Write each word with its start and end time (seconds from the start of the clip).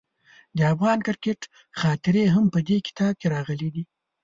د 0.57 0.59
افغان 0.73 0.99
کرکټ 1.07 1.41
خاطرې 1.79 2.25
هم 2.33 2.45
په 2.53 2.59
دې 2.67 2.77
کتاب 2.87 3.13
کې 3.19 3.27
راغلي 3.35 3.69
دي. 3.75 3.83